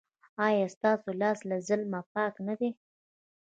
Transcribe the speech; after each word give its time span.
ایا 0.47 0.67
ستاسو 0.75 1.09
لاس 1.21 1.39
له 1.49 1.55
ظلم 1.67 1.91
پاک 2.13 2.33
نه 2.47 2.53
دی؟ 2.59 2.69